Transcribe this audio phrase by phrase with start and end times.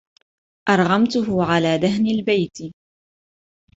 [0.69, 2.57] أرغمته على دهن البيت.